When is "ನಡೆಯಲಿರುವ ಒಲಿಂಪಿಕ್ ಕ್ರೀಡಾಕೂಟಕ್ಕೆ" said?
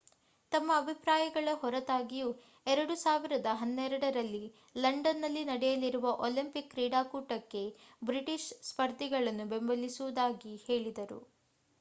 5.45-7.63